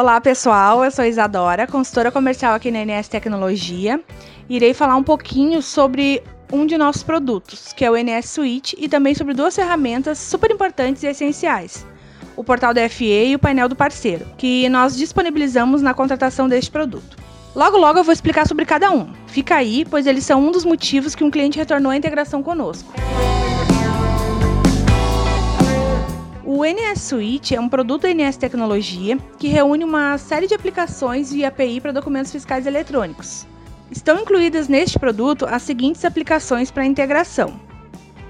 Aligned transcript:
Olá 0.00 0.18
pessoal, 0.18 0.82
eu 0.82 0.90
sou 0.90 1.04
Isadora, 1.04 1.66
consultora 1.66 2.10
comercial 2.10 2.54
aqui 2.54 2.70
na 2.70 2.82
NS 2.82 3.06
Tecnologia. 3.06 4.00
Irei 4.48 4.72
falar 4.72 4.96
um 4.96 5.02
pouquinho 5.02 5.60
sobre 5.60 6.22
um 6.50 6.64
de 6.64 6.78
nossos 6.78 7.02
produtos, 7.02 7.74
que 7.74 7.84
é 7.84 7.90
o 7.90 7.94
NS 7.94 8.30
Suite, 8.30 8.74
e 8.80 8.88
também 8.88 9.14
sobre 9.14 9.34
duas 9.34 9.54
ferramentas 9.54 10.16
super 10.16 10.50
importantes 10.50 11.02
e 11.02 11.06
essenciais. 11.06 11.86
O 12.34 12.42
portal 12.42 12.72
da 12.72 12.88
FE 12.88 13.26
e 13.26 13.34
o 13.34 13.38
painel 13.38 13.68
do 13.68 13.76
parceiro, 13.76 14.24
que 14.38 14.66
nós 14.70 14.96
disponibilizamos 14.96 15.82
na 15.82 15.92
contratação 15.92 16.48
deste 16.48 16.70
produto. 16.70 17.18
Logo 17.54 17.76
logo 17.76 17.98
eu 17.98 18.04
vou 18.04 18.14
explicar 18.14 18.48
sobre 18.48 18.64
cada 18.64 18.90
um. 18.90 19.12
Fica 19.26 19.56
aí, 19.56 19.84
pois 19.84 20.06
eles 20.06 20.24
são 20.24 20.42
um 20.42 20.50
dos 20.50 20.64
motivos 20.64 21.14
que 21.14 21.24
um 21.24 21.30
cliente 21.30 21.58
retornou 21.58 21.92
à 21.92 21.96
integração 21.96 22.42
conosco. 22.42 22.90
O 26.52 26.64
NS 26.64 27.02
Suite 27.02 27.54
é 27.54 27.60
um 27.60 27.68
produto 27.68 28.02
da 28.02 28.12
NS 28.12 28.36
Tecnologia 28.36 29.16
que 29.38 29.46
reúne 29.46 29.84
uma 29.84 30.18
série 30.18 30.48
de 30.48 30.54
aplicações 30.54 31.32
via 31.32 31.46
API 31.46 31.80
para 31.80 31.92
documentos 31.92 32.32
fiscais 32.32 32.66
eletrônicos. 32.66 33.46
Estão 33.88 34.18
incluídas 34.18 34.66
neste 34.66 34.98
produto 34.98 35.46
as 35.46 35.62
seguintes 35.62 36.04
aplicações 36.04 36.68
para 36.68 36.84
integração: 36.84 37.54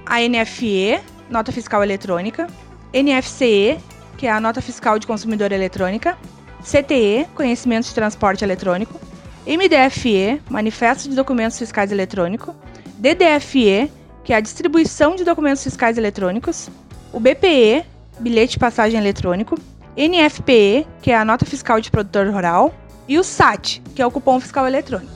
a 0.05 0.19
NFE, 0.20 1.01
Nota 1.30 1.51
Fiscal 1.51 1.83
Eletrônica, 1.83 2.46
NFCE, 2.93 3.79
que 4.19 4.27
é 4.27 4.30
a 4.30 4.38
Nota 4.38 4.60
Fiscal 4.60 4.98
de 4.98 5.07
Consumidor 5.07 5.51
Eletrônica, 5.51 6.18
CTE, 6.60 7.27
Conhecimento 7.34 7.87
de 7.87 7.95
Transporte 7.95 8.45
Eletrônico, 8.45 9.01
MDFE, 9.46 10.43
Manifesto 10.51 11.09
de 11.09 11.16
Documentos 11.16 11.59
Fiscais 11.59 11.91
Eletrônico, 11.91 12.55
DDFE, 12.98 13.91
que 14.23 14.34
é 14.34 14.37
a 14.37 14.41
Distribuição 14.41 15.16
de 15.16 15.24
Documentos 15.24 15.65
Fiscais 15.65 15.96
Eletrônicos, 15.96 16.68
o 17.15 17.18
BPE, 17.18 17.82
Bilhete 18.20 18.52
de 18.52 18.59
Passagem 18.59 19.01
Eletrônico, 19.01 19.59
NFPE, 19.96 20.87
que 21.01 21.10
é 21.10 21.16
a 21.16 21.24
Nota 21.24 21.46
Fiscal 21.46 21.80
de 21.80 21.90
Produtor 21.90 22.29
Rural, 22.29 22.74
e 23.09 23.18
o 23.18 23.24
SAT, 23.24 23.80
que 23.95 24.02
é 24.02 24.07
o 24.07 24.10
Cupom 24.10 24.38
Fiscal 24.38 24.66
Eletrônico. 24.66 25.10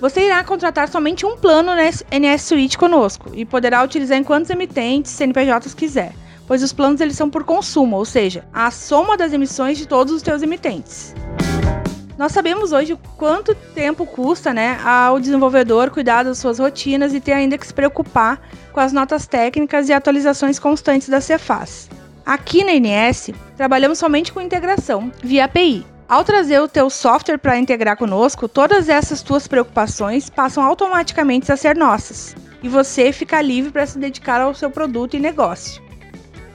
Você 0.00 0.26
irá 0.26 0.44
contratar 0.44 0.88
somente 0.88 1.24
um 1.24 1.36
plano 1.36 1.70
NS 1.72 2.42
Suite 2.42 2.76
conosco 2.76 3.30
e 3.34 3.44
poderá 3.44 3.82
utilizar 3.82 4.18
em 4.18 4.24
quantos 4.24 4.50
emitentes 4.50 5.12
CNPJs 5.12 5.72
quiser, 5.74 6.12
pois 6.46 6.62
os 6.62 6.72
planos 6.72 7.00
eles 7.00 7.16
são 7.16 7.30
por 7.30 7.44
consumo, 7.44 7.96
ou 7.96 8.04
seja, 8.04 8.44
a 8.52 8.70
soma 8.70 9.16
das 9.16 9.32
emissões 9.32 9.78
de 9.78 9.86
todos 9.86 10.12
os 10.12 10.22
seus 10.22 10.42
emitentes. 10.42 11.14
Nós 12.18 12.32
sabemos 12.32 12.72
hoje 12.72 12.98
quanto 13.18 13.54
tempo 13.54 14.06
custa 14.06 14.52
né, 14.54 14.80
ao 14.82 15.20
desenvolvedor 15.20 15.90
cuidar 15.90 16.22
das 16.22 16.38
suas 16.38 16.58
rotinas 16.58 17.12
e 17.12 17.20
ter 17.20 17.32
ainda 17.32 17.58
que 17.58 17.66
se 17.66 17.74
preocupar 17.74 18.40
com 18.72 18.80
as 18.80 18.90
notas 18.90 19.26
técnicas 19.26 19.90
e 19.90 19.92
atualizações 19.92 20.58
constantes 20.58 21.10
da 21.10 21.20
Cefaz. 21.20 21.90
Aqui 22.24 22.64
na 22.64 22.72
INS, 22.72 23.32
trabalhamos 23.54 23.98
somente 23.98 24.32
com 24.32 24.40
integração 24.40 25.12
via 25.22 25.44
API. 25.44 25.84
Ao 26.08 26.24
trazer 26.24 26.58
o 26.60 26.68
teu 26.68 26.88
software 26.88 27.36
para 27.36 27.58
integrar 27.58 27.98
conosco, 27.98 28.48
todas 28.48 28.88
essas 28.88 29.22
tuas 29.22 29.46
preocupações 29.46 30.30
passam 30.30 30.64
automaticamente 30.64 31.52
a 31.52 31.56
ser 31.56 31.76
nossas 31.76 32.34
e 32.62 32.68
você 32.68 33.12
fica 33.12 33.42
livre 33.42 33.70
para 33.70 33.86
se 33.86 33.98
dedicar 33.98 34.40
ao 34.40 34.54
seu 34.54 34.70
produto 34.70 35.14
e 35.14 35.20
negócio. 35.20 35.82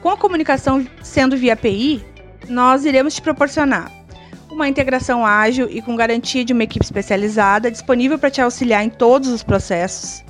Com 0.02 0.10
a 0.10 0.18
comunicação 0.18 0.88
sendo 1.04 1.38
via 1.38 1.54
API, 1.54 2.04
nós 2.50 2.84
iremos 2.84 3.14
te 3.14 3.22
proporcionar 3.22 4.01
uma 4.52 4.68
integração 4.68 5.26
ágil 5.26 5.68
e 5.70 5.82
com 5.82 5.96
garantia 5.96 6.44
de 6.44 6.54
uma 6.54 6.64
equipe 6.64 6.86
especializada 6.86 7.72
disponível 7.72 8.20
para 8.20 8.30
te 8.30 8.42
auxiliar 8.42 8.84
em 8.84 8.90
todos 8.90 9.30
os 9.30 9.44
processos. 9.44 10.24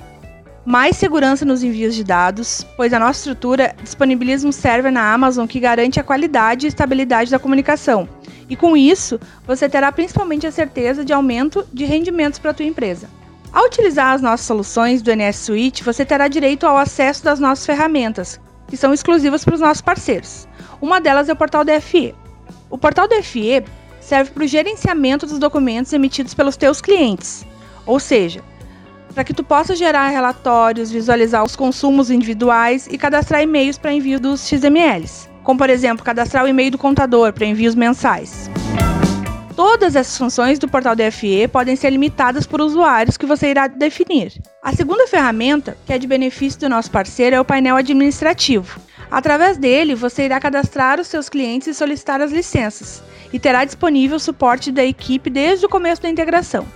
Mais 0.64 0.96
segurança 0.96 1.44
nos 1.44 1.64
envios 1.64 1.94
de 1.94 2.04
dados, 2.04 2.64
pois 2.76 2.92
a 2.92 2.98
nossa 2.98 3.18
estrutura 3.18 3.74
disponibiliza 3.82 4.46
um 4.46 4.52
server 4.52 4.92
na 4.92 5.12
Amazon 5.12 5.46
que 5.46 5.58
garante 5.58 5.98
a 5.98 6.04
qualidade 6.04 6.66
e 6.66 6.68
estabilidade 6.68 7.32
da 7.32 7.38
comunicação. 7.38 8.08
E 8.48 8.54
com 8.54 8.76
isso, 8.76 9.18
você 9.44 9.68
terá 9.68 9.90
principalmente 9.90 10.46
a 10.46 10.52
certeza 10.52 11.04
de 11.04 11.12
aumento 11.12 11.66
de 11.72 11.84
rendimentos 11.84 12.38
para 12.38 12.52
a 12.52 12.54
tua 12.54 12.66
empresa. 12.66 13.08
Ao 13.52 13.66
utilizar 13.66 14.14
as 14.14 14.22
nossas 14.22 14.46
soluções 14.46 15.02
do 15.02 15.10
NS 15.10 15.36
Suite, 15.36 15.82
você 15.82 16.04
terá 16.04 16.28
direito 16.28 16.64
ao 16.64 16.78
acesso 16.78 17.24
das 17.24 17.40
nossas 17.40 17.66
ferramentas, 17.66 18.40
que 18.68 18.76
são 18.76 18.94
exclusivas 18.94 19.44
para 19.44 19.54
os 19.54 19.60
nossos 19.60 19.82
parceiros. 19.82 20.46
Uma 20.80 21.00
delas 21.00 21.28
é 21.28 21.32
o 21.32 21.36
portal 21.36 21.64
DFE. 21.64 22.14
O 22.70 22.78
portal 22.78 23.08
DFE 23.08 23.64
serve 24.02 24.30
para 24.32 24.44
o 24.44 24.46
gerenciamento 24.46 25.26
dos 25.26 25.38
documentos 25.38 25.92
emitidos 25.92 26.34
pelos 26.34 26.56
teus 26.56 26.80
clientes. 26.80 27.46
Ou 27.86 27.98
seja, 27.98 28.42
para 29.14 29.24
que 29.24 29.34
tu 29.34 29.44
possa 29.44 29.76
gerar 29.76 30.08
relatórios, 30.08 30.90
visualizar 30.90 31.44
os 31.44 31.56
consumos 31.56 32.10
individuais 32.10 32.88
e 32.90 32.98
cadastrar 32.98 33.42
e-mails 33.42 33.78
para 33.78 33.92
envio 33.92 34.18
dos 34.18 34.46
XMLs, 34.46 35.28
como 35.42 35.58
por 35.58 35.70
exemplo, 35.70 36.04
cadastrar 36.04 36.44
o 36.44 36.48
e-mail 36.48 36.70
do 36.70 36.78
contador 36.78 37.32
para 37.32 37.46
envios 37.46 37.74
mensais. 37.74 38.50
Todas 39.54 39.94
essas 39.94 40.16
funções 40.16 40.58
do 40.58 40.66
portal 40.66 40.96
DFE 40.96 41.46
podem 41.46 41.76
ser 41.76 41.90
limitadas 41.90 42.46
por 42.46 42.60
usuários 42.60 43.18
que 43.18 43.26
você 43.26 43.50
irá 43.50 43.66
definir. 43.66 44.32
A 44.62 44.74
segunda 44.74 45.06
ferramenta, 45.06 45.76
que 45.84 45.92
é 45.92 45.98
de 45.98 46.06
benefício 46.06 46.58
do 46.58 46.68
nosso 46.70 46.90
parceiro, 46.90 47.36
é 47.36 47.40
o 47.40 47.44
painel 47.44 47.76
administrativo. 47.76 48.80
Através 49.12 49.58
dele, 49.58 49.94
você 49.94 50.22
irá 50.22 50.40
cadastrar 50.40 50.98
os 50.98 51.06
seus 51.06 51.28
clientes 51.28 51.68
e 51.68 51.74
solicitar 51.74 52.22
as 52.22 52.32
licenças, 52.32 53.02
e 53.30 53.38
terá 53.38 53.62
disponível 53.62 54.16
o 54.16 54.20
suporte 54.20 54.72
da 54.72 54.82
equipe 54.82 55.28
desde 55.28 55.66
o 55.66 55.68
começo 55.68 56.00
da 56.00 56.08
integração. 56.08 56.66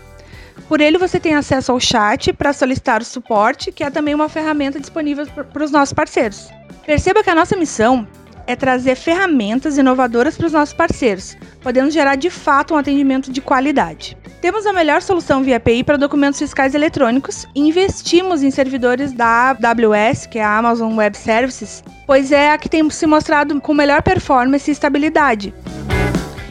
Por 0.69 0.83
ele, 0.83 0.99
você 0.99 1.19
tem 1.19 1.35
acesso 1.35 1.73
ao 1.73 1.81
chat 1.81 2.35
para 2.35 2.53
solicitar 2.53 3.01
o 3.01 3.07
suporte, 3.07 3.73
que 3.73 3.83
é 3.83 3.89
também 3.89 4.15
uma 4.15 4.29
ferramenta 4.29 4.79
disponível 4.79 5.27
para 5.27 5.65
os 5.65 5.71
nossos 5.71 5.95
parceiros. 5.95 6.51
Perceba 6.85 7.25
que 7.25 7.31
a 7.31 7.35
nossa 7.35 7.57
missão 7.57 8.07
é 8.47 8.55
trazer 8.55 8.97
ferramentas 8.97 9.79
inovadoras 9.79 10.37
para 10.37 10.47
os 10.47 10.53
nossos 10.53 10.75
parceiros, 10.75 11.39
podendo 11.63 11.91
gerar 11.91 12.17
de 12.17 12.29
fato 12.29 12.75
um 12.75 12.77
atendimento 12.77 13.33
de 13.33 13.41
qualidade. 13.41 14.15
Temos 14.41 14.67
a 14.67 14.73
melhor 14.73 15.01
solução 15.01 15.43
via 15.43 15.57
API 15.57 15.83
para 15.83 15.97
documentos 15.97 16.39
fiscais 16.39 16.75
eletrônicos 16.75 17.47
e 17.55 17.61
investimos 17.61 18.43
em 18.43 18.51
servidores 18.51 19.13
da 19.13 19.51
AWS, 19.51 20.27
que 20.27 20.39
é 20.39 20.45
a 20.45 20.59
Amazon 20.59 20.95
Web 20.95 21.17
Services, 21.17 21.83
pois 22.07 22.31
é 22.31 22.51
a 22.51 22.59
que 22.59 22.69
tem 22.69 22.89
se 22.91 23.07
mostrado 23.07 23.59
com 23.61 23.73
melhor 23.73 24.03
performance 24.03 24.71
e 24.71 24.73
estabilidade. 24.73 25.55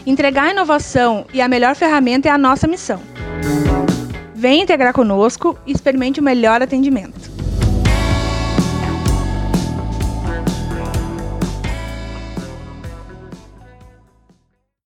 Entregar 0.06 0.46
a 0.46 0.52
inovação 0.52 1.26
e 1.34 1.42
a 1.42 1.48
melhor 1.48 1.76
ferramenta 1.76 2.28
é 2.28 2.32
a 2.32 2.38
nossa 2.38 2.68
missão. 2.68 3.02
Venha 4.34 4.64
integrar 4.64 4.94
conosco 4.94 5.58
e 5.66 5.72
experimente 5.72 6.20
o 6.20 6.24
melhor 6.24 6.62
atendimento. 6.62 7.35